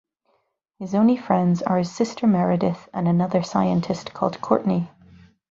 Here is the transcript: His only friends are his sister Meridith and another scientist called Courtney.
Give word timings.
His 0.79 0.95
only 0.95 1.15
friends 1.15 1.61
are 1.61 1.77
his 1.77 1.91
sister 1.93 2.25
Meridith 2.25 2.89
and 2.91 3.07
another 3.07 3.43
scientist 3.43 4.15
called 4.15 4.41
Courtney. 4.41 4.89